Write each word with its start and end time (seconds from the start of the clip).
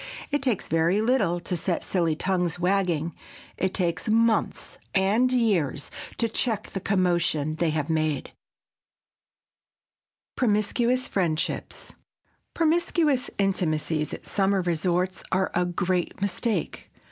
It 0.31 0.41
takes 0.41 0.67
very 0.67 0.99
little 0.99 1.39
to 1.41 1.55
set 1.55 1.83
silly 1.83 2.15
tongues 2.15 2.57
wagging; 2.57 3.13
it 3.55 3.71
takes 3.71 4.09
months 4.09 4.79
and 4.95 5.31
years 5.31 5.91
to 6.17 6.27
check 6.27 6.71
the 6.71 6.79
commotion 6.79 7.57
they 7.57 7.69
have 7.69 7.87
made. 7.87 8.31
[Sidenote: 8.31 8.31
PROMISCUOUS 10.37 11.07
FRIENDSHIPS] 11.07 11.91
Promiscuous 12.55 13.29
intimacies 13.37 14.11
at 14.11 14.25
summer 14.25 14.63
resorts 14.63 15.21
are 15.31 15.51
a 15.53 15.67
great 15.67 16.19
mistake. 16.19 16.89